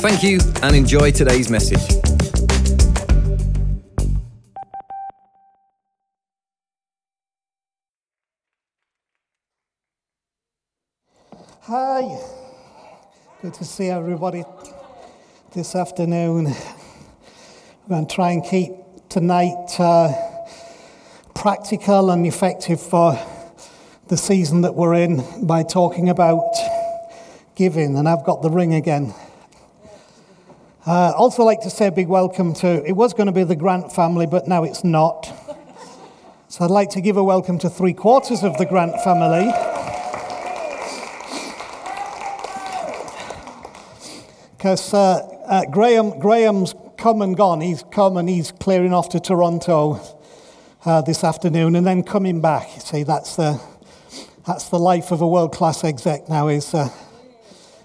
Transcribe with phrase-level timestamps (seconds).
[0.00, 1.78] Thank you and enjoy today's message.
[11.64, 12.18] Hi,
[13.42, 14.42] good to see everybody
[15.52, 16.44] this afternoon.
[16.46, 18.72] We're going to try and keep
[19.10, 20.14] tonight uh,
[21.34, 23.18] practical and effective for
[24.08, 26.54] the season that we're in by talking about
[27.54, 29.12] giving, and I've got the ring again.
[30.86, 33.54] Uh, also, like to say a big welcome to, it was going to be the
[33.54, 35.30] Grant family, but now it's not.
[36.48, 39.46] So I'd like to give a welcome to three quarters of the Grant family.
[44.56, 47.60] Because uh, uh, Graham, Graham's come and gone.
[47.60, 50.00] He's come and he's clearing off to Toronto
[50.84, 52.74] uh, this afternoon and then coming back.
[52.74, 53.60] You see, that's the,
[54.44, 56.88] that's the life of a world class exec now, is uh,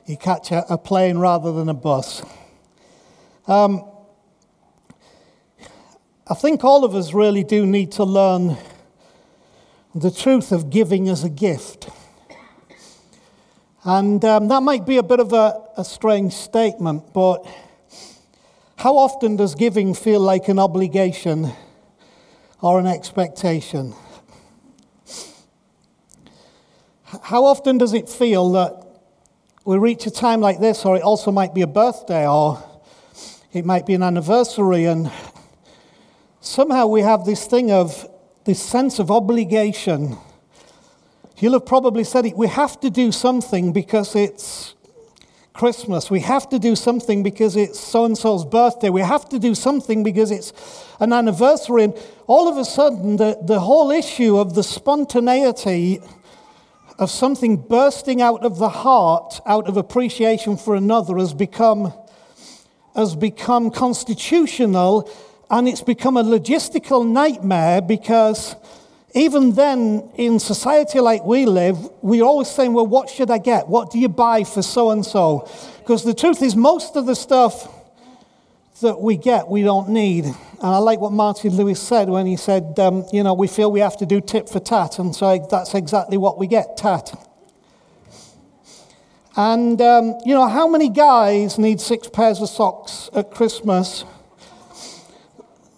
[0.08, 2.24] you catch a, a plane rather than a bus.
[3.48, 3.86] Um,
[6.28, 8.58] I think all of us really do need to learn
[9.94, 11.88] the truth of giving as a gift.
[13.84, 17.46] And um, that might be a bit of a, a strange statement, but
[18.78, 21.52] how often does giving feel like an obligation
[22.62, 23.94] or an expectation?
[27.22, 28.86] How often does it feel that
[29.66, 32.64] we reach a time like this, or it also might be a birthday, or
[33.56, 35.10] it might be an anniversary, and
[36.42, 38.06] somehow we have this thing of
[38.44, 40.18] this sense of obligation.
[41.38, 42.36] You'll have probably said it.
[42.36, 44.76] We have to do something because it's
[45.54, 46.12] Christmas.
[46.12, 48.90] We have to do something because it's so and so's birthday.
[48.90, 50.52] We have to do something because it's
[51.00, 51.86] an anniversary.
[51.86, 51.94] And
[52.28, 56.02] all of a sudden, the, the whole issue of the spontaneity
[57.00, 61.94] of something bursting out of the heart, out of appreciation for another, has become
[62.96, 65.10] has become constitutional
[65.50, 68.56] and it's become a logistical nightmare because
[69.16, 73.70] even then, in society like we live, we're always saying, well, what should I get?
[73.70, 75.50] What do you buy for so and so?
[75.78, 77.72] Because the truth is, most of the stuff
[78.82, 80.26] that we get, we don't need.
[80.26, 83.72] And I like what Martin Lewis said when he said, um, you know, we feel
[83.72, 85.00] we have to do tit for tat.
[85.00, 87.14] And so that's exactly what we get tat.
[89.38, 94.06] And, um, you know, how many guys need six pairs of socks at Christmas?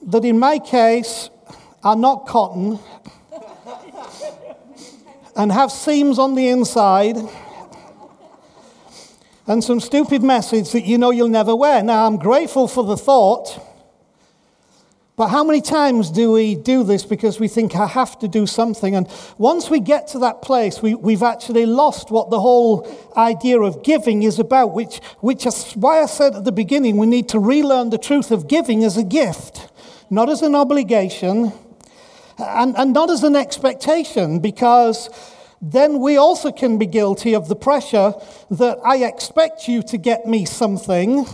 [0.04, 1.32] That, in my case,
[1.84, 2.80] are not cotton.
[5.36, 7.18] And have seams on the inside.
[9.48, 11.82] And some stupid message that you know you'll never wear?
[11.82, 13.60] Now, I'm grateful for the thought
[15.18, 18.46] but how many times do we do this because we think I have to do
[18.46, 18.96] something?
[18.96, 23.60] And once we get to that place, we, we've actually lost what the whole idea
[23.60, 27.28] of giving is about, which, which is why I said at the beginning we need
[27.30, 29.72] to relearn the truth of giving as a gift,
[30.12, 31.52] not as an obligation,
[32.38, 35.10] and, and not as an expectation, because
[35.60, 38.14] then we also can be guilty of the pressure
[38.52, 41.26] that I expect you to get me something,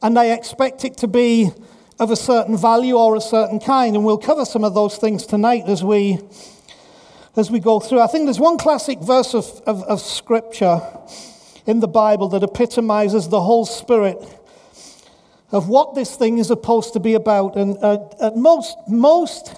[0.00, 1.50] and I expect it to be
[1.98, 3.94] of a certain value or a certain kind.
[3.94, 6.18] And we'll cover some of those things tonight as we,
[7.36, 8.00] as we go through.
[8.00, 10.80] I think there's one classic verse of, of, of Scripture
[11.66, 14.18] in the Bible that epitomizes the whole spirit
[15.50, 17.56] of what this thing is supposed to be about.
[17.56, 19.54] And uh, most, most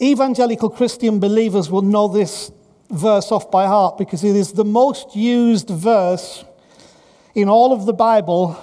[0.00, 2.50] evangelical Christian believers will know this
[2.88, 6.44] verse off by heart because it is the most used verse
[7.34, 8.58] in all of the Bible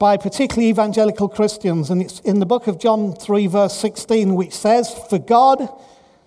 [0.00, 1.90] by particularly evangelical Christians.
[1.90, 5.68] And it's in the book of John 3, verse 16, which says, For God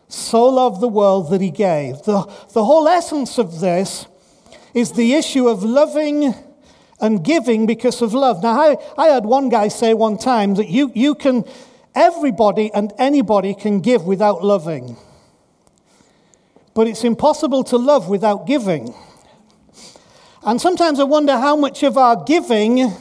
[0.07, 2.03] so loved the world that he gave.
[2.03, 2.21] The,
[2.53, 4.05] the whole essence of this
[4.75, 6.35] is the issue of loving
[7.01, 8.43] and giving because of love.
[8.43, 11.43] Now, I, I had one guy say one time that you, you can,
[11.95, 14.97] everybody and anybody can give without loving.
[16.75, 18.93] But it's impossible to love without giving.
[20.43, 22.93] And sometimes I wonder how much of our giving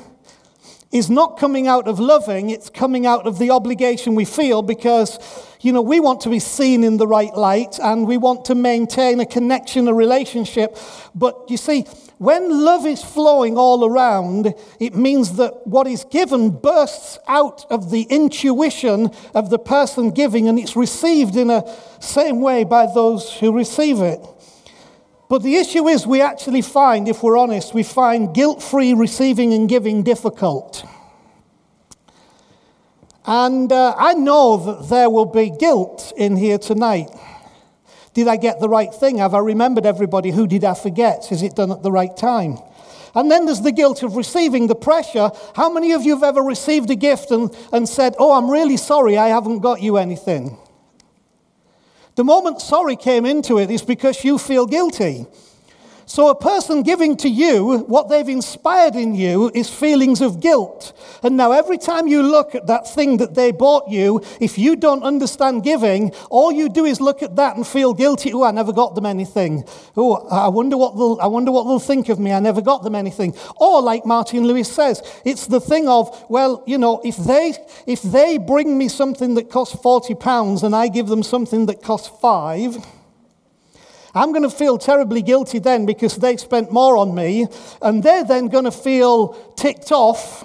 [0.93, 5.19] is not coming out of loving, it's coming out of the obligation we feel because,
[5.63, 8.55] you know, we want to be seen in the right light and we want to
[8.55, 10.77] maintain a connection, a relationship.
[11.15, 11.87] But you see,
[12.19, 17.91] when love is flowing all around, it means that what is given bursts out of
[17.91, 21.65] the intuition of the person giving and it's received in a
[22.01, 24.21] same way by those who receive it.
[25.33, 29.55] But the issue is, we actually find, if we're honest, we find guilt free receiving
[29.55, 30.85] and giving difficult.
[33.25, 37.09] And uh, I know that there will be guilt in here tonight.
[38.13, 39.17] Did I get the right thing?
[39.17, 40.33] Have I remembered everybody?
[40.33, 41.33] Who did I forget?
[41.33, 42.59] Is it done at the right time?
[43.15, 45.31] And then there's the guilt of receiving the pressure.
[45.57, 48.77] How many of you have ever received a gift and, and said, Oh, I'm really
[48.77, 50.59] sorry, I haven't got you anything?
[52.15, 55.27] The moment sorry came into it is because you feel guilty.
[56.07, 60.93] So, a person giving to you what they've inspired in you is feelings of guilt.
[61.23, 64.77] And now, every time you look at that thing that they bought you, if you
[64.77, 68.33] don't understand giving, all you do is look at that and feel guilty.
[68.33, 69.65] Oh, I never got them anything.
[69.97, 72.33] Oh, I wonder what they'll, I wonder what they'll think of me.
[72.33, 73.35] I never got them anything.
[73.57, 77.55] Or, like Martin Lewis says, it's the thing of, well, you know, if they,
[77.87, 81.83] if they bring me something that costs 40 pounds and I give them something that
[81.83, 82.77] costs five,
[84.15, 87.47] I'm going to feel terribly guilty then because they spent more on me,
[87.81, 90.45] and they're then going to feel ticked off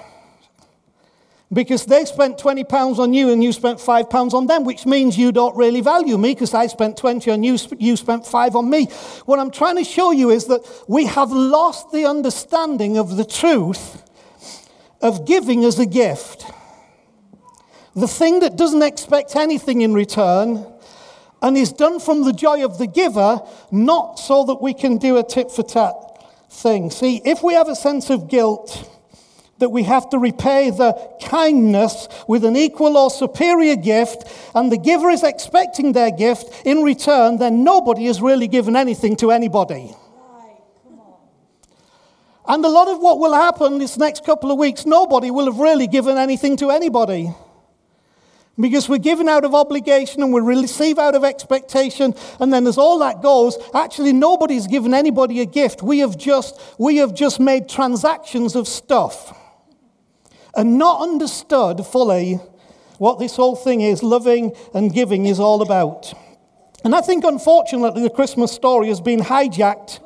[1.52, 4.86] because they spent 20 pounds on you and you spent 5 pounds on them, which
[4.86, 8.56] means you don't really value me because I spent 20 on you, you spent 5
[8.56, 8.86] on me.
[9.26, 13.26] What I'm trying to show you is that we have lost the understanding of the
[13.26, 14.04] truth
[15.02, 16.46] of giving as a gift.
[17.96, 20.66] The thing that doesn't expect anything in return
[21.42, 23.42] and is done from the joy of the giver,
[23.72, 25.94] not so that we can do a tit for tat
[26.50, 26.90] thing.
[26.90, 28.90] See, if we have a sense of guilt,
[29.60, 34.24] that we have to repay the kindness with an equal or superior gift,
[34.54, 39.16] and the giver is expecting their gift in return, then nobody has really given anything
[39.18, 39.92] to anybody.
[42.48, 45.60] And a lot of what will happen this next couple of weeks, nobody will have
[45.60, 47.34] really given anything to anybody.
[48.60, 52.78] Because we're given out of obligation and we receive out of expectation, and then as
[52.78, 55.84] all that goes, actually nobody's given anybody a gift.
[55.84, 59.38] We have just, we have just made transactions of stuff
[60.56, 62.40] and not understood fully
[62.98, 66.14] what this whole thing is, loving and giving is all about.
[66.84, 70.00] And I think unfortunately the Christmas story has been hijacked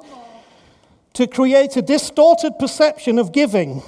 [1.14, 3.82] to create a distorted perception of giving.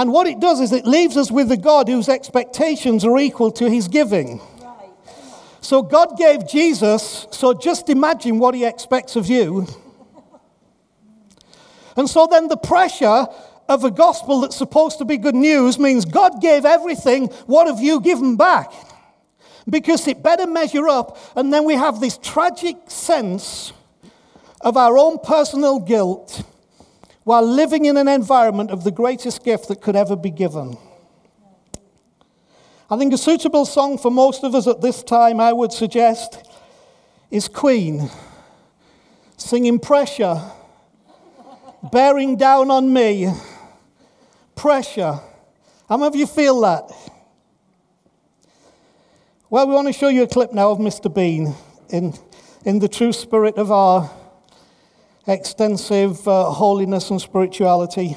[0.00, 3.50] And what it does is it leaves us with a God whose expectations are equal
[3.50, 4.40] to his giving.
[5.60, 9.66] So God gave Jesus, so just imagine what he expects of you.
[11.98, 13.26] And so then the pressure
[13.68, 17.80] of a gospel that's supposed to be good news means God gave everything, what have
[17.80, 18.72] you given back?
[19.68, 23.74] Because it better measure up, and then we have this tragic sense
[24.62, 26.42] of our own personal guilt
[27.30, 30.76] while living in an environment of the greatest gift that could ever be given.
[32.90, 36.44] I think a suitable song for most of us at this time, I would suggest,
[37.30, 38.10] is Queen
[39.36, 40.42] singing Pressure,
[41.92, 43.32] bearing down on me.
[44.56, 45.20] Pressure.
[45.88, 46.90] How many of you feel that?
[49.48, 51.14] Well, we want to show you a clip now of Mr.
[51.14, 51.54] Bean
[51.90, 52.12] in,
[52.64, 54.10] in the true spirit of our
[55.30, 58.16] extensive uh, holiness and spirituality.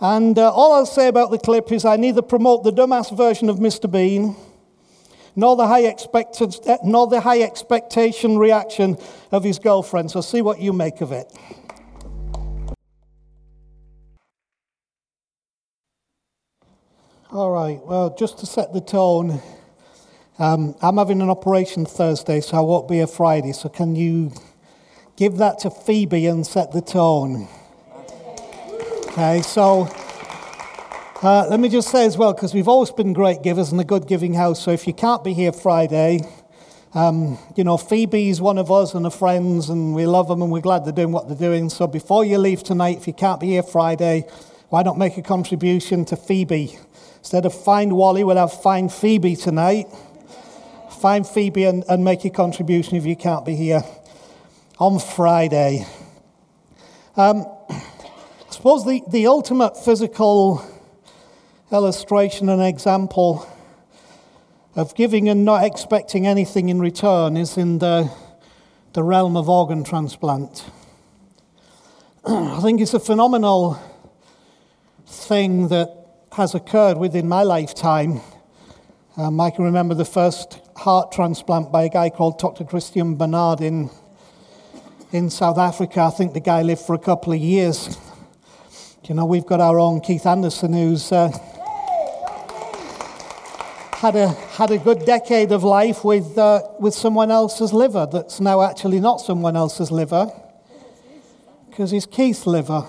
[0.00, 3.48] And uh, all I'll say about the clip is I neither promote the dumbass version
[3.48, 3.90] of Mr.
[3.90, 4.36] Bean
[5.34, 8.98] nor the high, expected, uh, nor the high expectation reaction
[9.30, 10.10] of his girlfriend.
[10.10, 11.32] So see what you make of it.
[17.30, 19.40] All right, well, just to set the tone,
[20.38, 23.52] um, I'm having an operation Thursday, so I won't be here Friday.
[23.52, 24.32] So can you
[25.22, 27.46] give that to Phoebe and set the tone.
[29.06, 29.88] Okay, so
[31.22, 33.84] uh, let me just say as well, because we've always been great givers and a
[33.84, 34.60] good giving house.
[34.60, 36.22] So if you can't be here Friday,
[36.92, 40.50] um, you know, Phoebe's one of us and a friends, and we love them and
[40.50, 41.70] we're glad they're doing what they're doing.
[41.70, 44.24] So before you leave tonight, if you can't be here Friday,
[44.70, 46.76] why not make a contribution to Phoebe?
[47.18, 49.86] Instead of find Wally, we'll have find Phoebe tonight.
[51.00, 53.84] Find Phoebe and, and make a contribution if you can't be here
[54.78, 55.86] on Friday.
[57.16, 57.82] Um, I
[58.50, 60.64] suppose the, the ultimate physical
[61.70, 63.46] illustration and example
[64.74, 68.10] of giving and not expecting anything in return is in the,
[68.94, 70.70] the realm of organ transplant.
[72.24, 73.78] I think it's a phenomenal
[75.06, 75.88] thing that
[76.32, 78.20] has occurred within my lifetime.
[79.18, 82.64] Um, I can remember the first heart transplant by a guy called Dr.
[82.64, 83.90] Christiaan Barnard in,
[85.12, 86.00] in South Africa.
[86.00, 87.98] I think the guy lived for a couple of years.
[89.04, 91.30] You know, we've got our own Keith Anderson who's uh,
[93.92, 98.40] had, a, had a good decade of life with, uh, with someone else's liver that's
[98.40, 100.32] now actually not someone else's liver
[101.68, 102.86] because it's Keith's liver.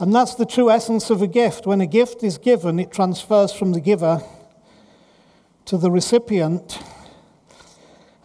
[0.00, 1.64] And that's the true essence of a gift.
[1.66, 4.22] When a gift is given, it transfers from the giver
[5.66, 6.78] to the recipient,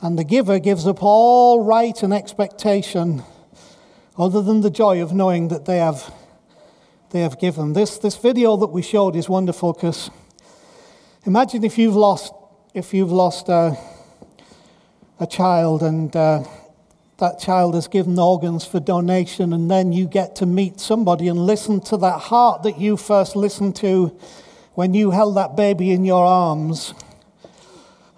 [0.06, 3.24] and the giver gives up all right and expectation
[4.20, 6.14] other than the joy of knowing that they have,
[7.10, 7.74] they have given.
[7.74, 10.12] This, this video that we showed is wonderful because
[11.26, 12.32] imagine if you've lost,
[12.76, 13.80] if you've lost a,
[15.20, 16.44] a child and uh,
[17.18, 21.40] that child has given organs for donation, and then you get to meet somebody and
[21.40, 24.16] listen to that heart that you first listened to
[24.76, 26.94] when you held that baby in your arms.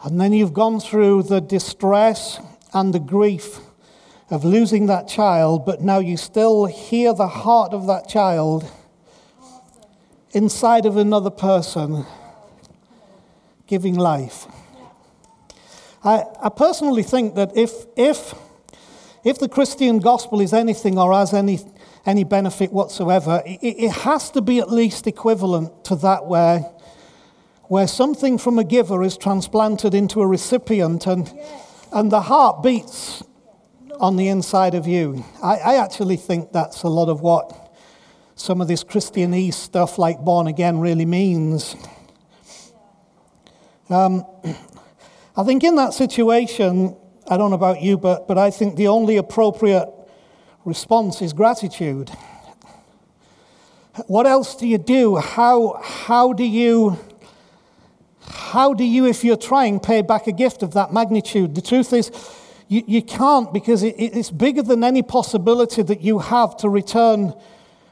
[0.07, 2.39] And then you've gone through the distress
[2.73, 3.59] and the grief
[4.29, 8.71] of losing that child, but now you still hear the heart of that child
[10.31, 12.05] inside of another person
[13.65, 14.45] giving life.
[16.05, 18.33] I, I personally think that if, if
[19.25, 21.59] if the Christian gospel is anything or has any,
[22.05, 26.65] any benefit whatsoever, it, it has to be at least equivalent to that where,
[27.67, 31.31] where something from a giver is transplanted into a recipient and,
[31.91, 33.23] and the heart beats
[33.99, 35.25] on the inside of you.
[35.43, 37.75] I, I actually think that's a lot of what
[38.35, 41.75] some of this Christianese stuff like born again really means.
[43.89, 44.25] Um,
[45.35, 46.95] I think in that situation,
[47.27, 49.87] I don't know about you, but, but I think the only appropriate
[50.65, 52.11] response is gratitude.
[54.05, 55.15] What else do you do?
[55.15, 56.99] How, how do you,
[58.29, 61.55] how do you, if you're trying, pay back a gift of that magnitude?
[61.55, 62.11] The truth is,
[62.67, 67.33] you, you can't because it, it's bigger than any possibility that you have to return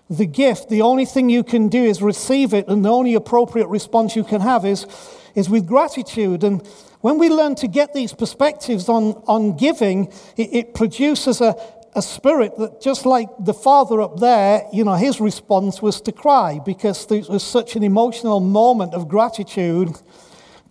[0.10, 0.70] the gift.
[0.70, 4.24] The only thing you can do is receive it, and the only appropriate response you
[4.24, 4.86] can have is,
[5.34, 6.44] is with gratitude.
[6.44, 6.65] And
[7.01, 11.56] when we learn to get these perspectives on, on giving, it, it produces a,
[11.96, 16.12] a spirit that just like the father up there, you know, his response was to
[16.12, 19.89] cry because there was such an emotional moment of gratitude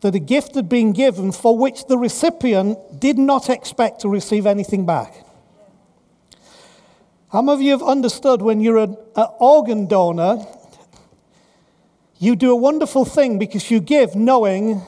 [0.04, 4.44] that a gift had been given for which the recipient did not expect to receive
[4.44, 5.24] anything back.
[7.32, 10.46] How many of you have understood when you're an, an organ donor,
[12.18, 14.82] you do a wonderful thing because you give knowing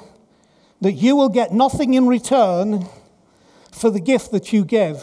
[0.82, 2.84] that you will get nothing in return
[3.72, 5.02] for the gift that you give.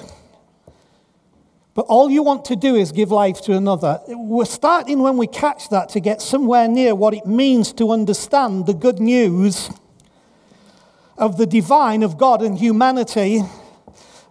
[1.73, 3.99] But all you want to do is give life to another.
[4.07, 8.67] We're starting when we catch that to get somewhere near what it means to understand
[8.67, 9.71] the good news
[11.17, 13.41] of the divine of God and humanity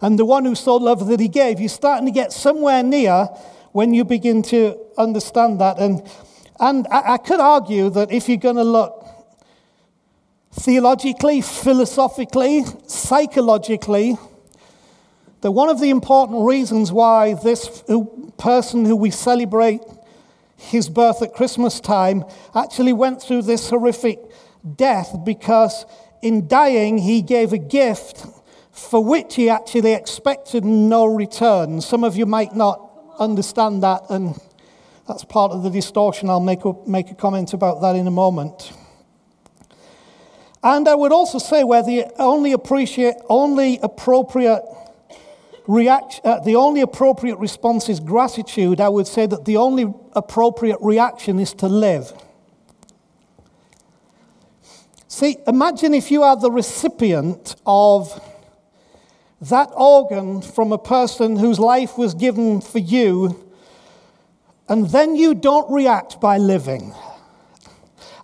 [0.01, 1.59] and the one who so loved that he gave.
[1.59, 3.29] You're starting to get somewhere near
[3.71, 5.79] when you begin to understand that.
[5.79, 6.05] And,
[6.59, 9.05] and I, I could argue that if you're going to look
[10.51, 14.17] theologically, philosophically, psychologically,
[15.41, 17.83] that one of the important reasons why this
[18.37, 19.81] person who we celebrate
[20.57, 22.23] his birth at Christmas time
[22.55, 24.19] actually went through this horrific
[24.75, 25.85] death because
[26.23, 28.25] in dying he gave a gift
[28.71, 31.81] for which he actually expected no return.
[31.81, 32.89] Some of you might not
[33.19, 34.39] understand that, and
[35.07, 36.29] that's part of the distortion.
[36.29, 38.71] I'll make a, make a comment about that in a moment.
[40.63, 44.63] And I would also say where the only, appreciate, only appropriate
[45.67, 50.79] reaction, uh, the only appropriate response is gratitude, I would say that the only appropriate
[50.81, 52.13] reaction is to live.
[55.13, 58.19] See, imagine if you are the recipient of
[59.41, 63.47] that organ from a person whose life was given for you,
[64.67, 66.95] and then you don't react by living.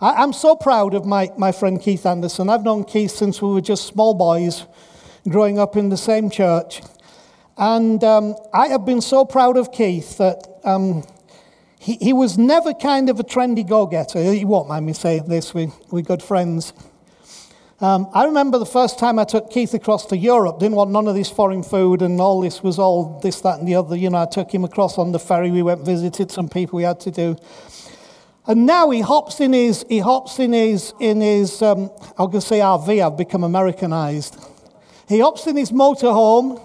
[0.02, 2.50] I, am so proud of my, my friend Keith Anderson.
[2.50, 4.66] I've known Keith since we were just small boys
[5.30, 6.82] growing up in the same church.
[7.56, 11.04] And um, I have been so proud of Keith that um,
[11.80, 14.34] he, he was never kind of a trendy go getter.
[14.34, 16.74] You won't mind me saying this, we, we're good friends.
[17.80, 21.08] Um, I remember the first time I took Keith across to Europe, didn't want none
[21.08, 23.96] of this foreign food and all this was all this, that, and the other.
[23.96, 25.50] You know, I took him across on the ferry.
[25.50, 27.38] We went visited some people we had to do.
[28.46, 32.42] And now he hops in his, he hops in his, in his um, going to
[32.42, 34.38] say RV, I've become Americanized.
[35.08, 36.62] He hops in his motorhome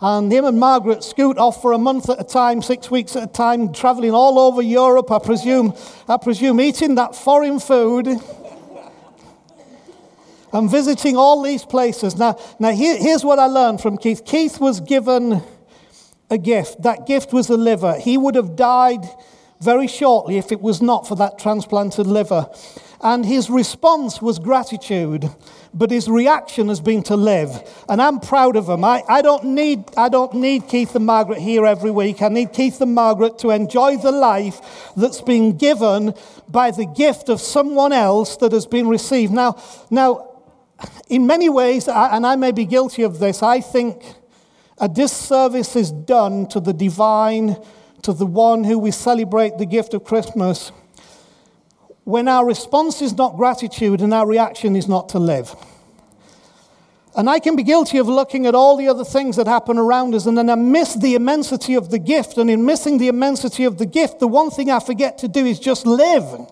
[0.00, 3.22] And him and Margaret scoot off for a month at a time, six weeks at
[3.22, 5.72] a time, traveling all over Europe, I presume,
[6.06, 8.06] I presume eating that foreign food
[10.52, 12.16] and visiting all these places.
[12.16, 14.22] Now, now here, here's what I learned from Keith.
[14.26, 15.42] Keith was given
[16.28, 16.82] a gift.
[16.82, 17.98] That gift was a liver.
[17.98, 19.08] He would have died
[19.60, 22.48] very shortly if it was not for that transplanted liver.
[23.00, 25.28] And his response was gratitude,
[25.74, 27.50] but his reaction has been to live.
[27.88, 28.84] And I'm proud of him.
[28.84, 32.22] I, I, don't need, I don't need Keith and Margaret here every week.
[32.22, 36.14] I need Keith and Margaret to enjoy the life that's been given
[36.48, 39.32] by the gift of someone else that has been received.
[39.32, 40.36] Now, now
[41.08, 44.02] in many ways, and I may be guilty of this, I think
[44.78, 47.56] a disservice is done to the divine,
[48.02, 50.72] to the one who we celebrate the gift of Christmas
[52.04, 55.54] when our response is not gratitude and our reaction is not to live.
[57.16, 60.14] And I can be guilty of looking at all the other things that happen around
[60.14, 62.36] us, and then I miss the immensity of the gift.
[62.36, 65.46] And in missing the immensity of the gift, the one thing I forget to do
[65.46, 66.46] is just live.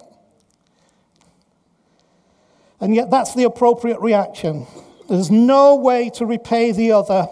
[2.80, 4.66] And yet, that's the appropriate reaction.
[5.08, 7.28] There's no way to repay the other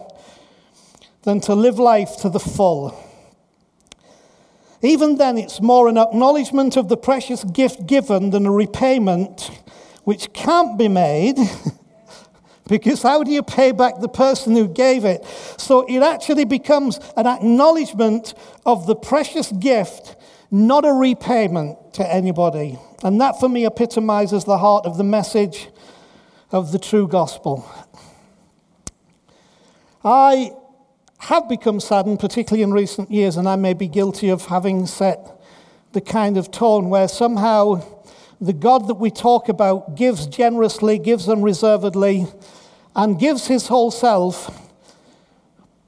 [1.22, 2.94] than to live life to the full.
[4.82, 9.50] Even then, it's more an acknowledgement of the precious gift given than a repayment
[10.02, 11.36] which can't be made.
[12.68, 15.24] because how do you pay back the person who gave it?
[15.56, 18.34] So it actually becomes an acknowledgement
[18.66, 20.16] of the precious gift,
[20.50, 22.76] not a repayment to anybody.
[23.04, 25.68] And that for me epitomizes the heart of the message
[26.50, 27.68] of the true gospel.
[30.04, 30.52] I
[31.22, 35.40] have become saddened, particularly in recent years, and I may be guilty of having set
[35.92, 37.80] the kind of tone where somehow
[38.40, 42.26] the God that we talk about gives generously, gives unreservedly,
[42.96, 44.68] and gives his whole self,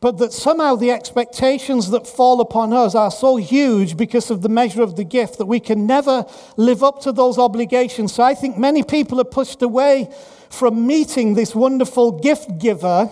[0.00, 4.48] but that somehow the expectations that fall upon us are so huge because of the
[4.48, 6.24] measure of the gift that we can never
[6.56, 8.14] live up to those obligations.
[8.14, 10.14] So I think many people are pushed away
[10.48, 13.10] from meeting this wonderful gift giver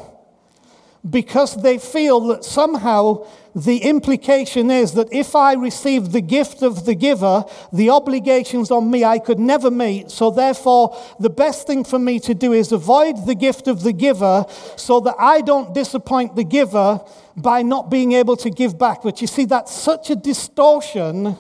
[1.09, 6.86] because they feel that somehow the implication is that if I receive the gift of
[6.86, 10.10] the giver, the obligations on me I could never meet.
[10.10, 13.93] So, therefore, the best thing for me to do is avoid the gift of the
[13.93, 17.00] giver so that I don't disappoint the giver
[17.36, 19.02] by not being able to give back.
[19.02, 21.36] But you see, that's such a distortion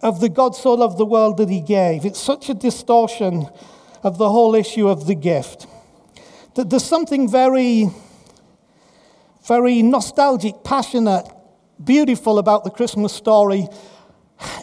[0.00, 2.04] of the God so loved the world that he gave.
[2.04, 3.48] It's such a distortion
[4.02, 5.66] of the whole issue of the gift.
[6.54, 7.90] That there's something very
[9.48, 11.26] very nostalgic, passionate,
[11.82, 13.66] beautiful about the Christmas story.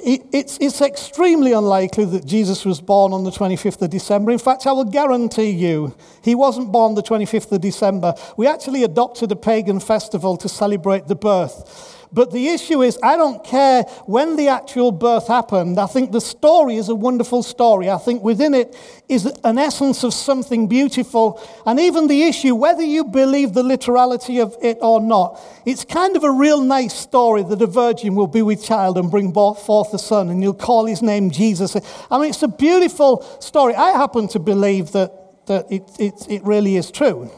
[0.06, 4.32] It, it's, it's extremely unlikely that Jesus was born on the 25th of December.
[4.32, 8.14] In fact, I will guarantee you he wasn't born the 25th of December.
[8.38, 11.95] We actually adopted a pagan festival to celebrate the birth.
[12.16, 15.78] But the issue is, I don't care when the actual birth happened.
[15.78, 17.90] I think the story is a wonderful story.
[17.90, 18.74] I think within it
[19.10, 21.46] is an essence of something beautiful.
[21.66, 26.16] And even the issue, whether you believe the literality of it or not, it's kind
[26.16, 29.94] of a real nice story that a virgin will be with child and bring forth
[29.94, 31.76] a son, and you'll call his name Jesus.
[32.10, 33.76] I mean, it's a beautiful story.
[33.76, 37.30] I happen to believe that, that it, it, it really is true.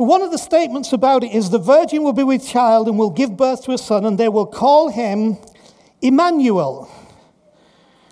[0.00, 3.10] One of the statements about it is the virgin will be with child and will
[3.10, 5.36] give birth to a son, and they will call him
[6.00, 6.90] Emmanuel,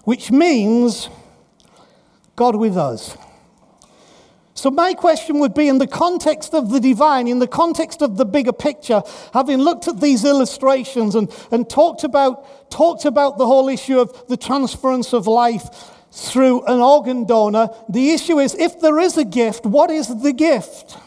[0.05, 1.09] which means
[2.37, 3.17] God with us.
[4.53, 8.19] So, my question would be in the context of the divine, in the context of
[8.19, 13.47] the bigger picture, having looked at these illustrations and, and talked, about, talked about the
[13.47, 18.79] whole issue of the transference of life through an organ donor, the issue is if
[18.79, 20.99] there is a gift, what is the gift?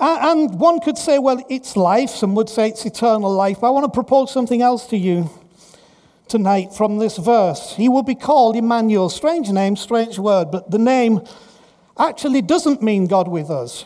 [0.00, 2.08] And one could say, well, it's life.
[2.08, 3.60] Some would say it's eternal life.
[3.60, 5.28] But I want to propose something else to you
[6.26, 7.74] tonight from this verse.
[7.76, 9.10] He will be called Emmanuel.
[9.10, 11.20] Strange name, strange word, but the name
[11.98, 13.84] actually doesn't mean God with us.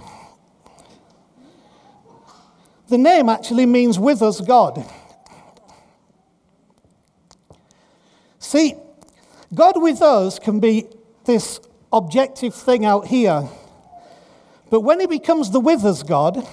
[2.88, 4.88] The name actually means with us God.
[8.38, 8.74] See,
[9.52, 10.86] God with us can be
[11.24, 11.58] this
[11.92, 13.48] objective thing out here
[14.74, 16.44] but when he becomes the with us God,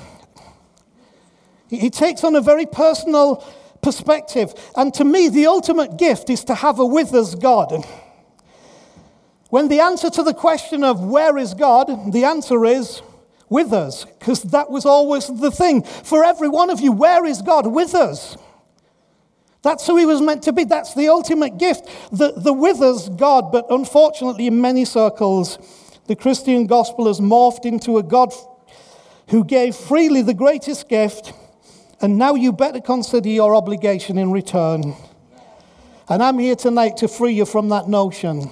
[1.67, 3.43] he takes on a very personal
[3.81, 4.53] perspective.
[4.75, 7.84] And to me, the ultimate gift is to have a with us God.
[9.49, 13.01] When the answer to the question of where is God, the answer is
[13.49, 15.81] with us, because that was always the thing.
[15.81, 17.65] For every one of you, where is God?
[17.65, 18.38] With us.
[19.63, 20.63] That's who he was meant to be.
[20.63, 23.51] That's the ultimate gift, the, the with us God.
[23.51, 25.57] But unfortunately, in many circles,
[26.08, 28.34] the Christian gospel has morphed into a God
[29.30, 31.34] who gave freely the greatest gift,
[32.02, 34.96] and now you better consider your obligation in return.
[36.10, 38.50] And I'm here tonight to free you from that notion.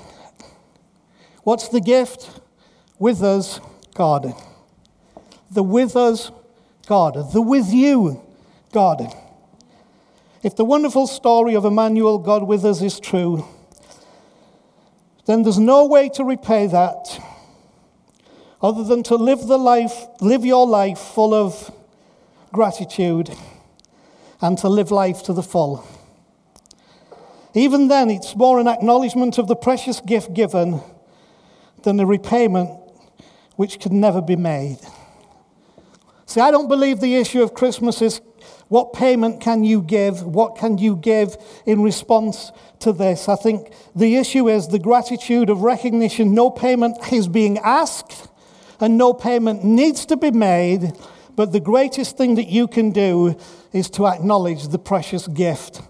[1.44, 2.40] What's the gift?
[2.98, 3.60] With us,
[3.94, 4.34] God.
[5.52, 6.32] The with us,
[6.88, 7.34] God.
[7.34, 8.22] The with you,
[8.72, 9.14] God.
[10.44, 13.46] If the wonderful story of Emmanuel, God with us, is true,
[15.26, 17.20] then there's no way to repay that
[18.62, 21.72] other than to live the life, live your life full of
[22.52, 23.30] gratitude
[24.42, 25.86] and to live life to the full.
[27.54, 30.82] Even then, it's more an acknowledgement of the precious gift given
[31.84, 32.70] than a repayment
[33.56, 34.80] which can never be made.
[36.26, 38.22] See, I don't believe the issue of Christmas is
[38.68, 40.22] what payment can you give?
[40.22, 43.28] What can you give in response to this?
[43.28, 46.36] I think the issue is the gratitude of recognition.
[46.36, 48.30] No payment is being asked
[48.80, 50.94] and no payment needs to be made.
[51.36, 53.38] But the greatest thing that you can do
[53.72, 55.82] is to acknowledge the precious gift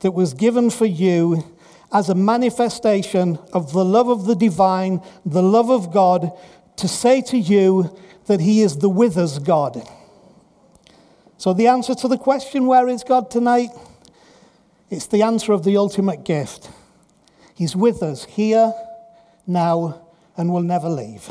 [0.00, 1.44] that was given for you
[1.92, 6.32] as a manifestation of the love of the divine, the love of God,
[6.76, 9.88] to say to you that He is the with us God.
[11.38, 13.70] So, the answer to the question, where is God tonight?
[14.90, 16.70] It's the answer of the ultimate gift.
[17.54, 18.72] He's with us here,
[19.46, 20.06] now,
[20.36, 21.30] and will never leave.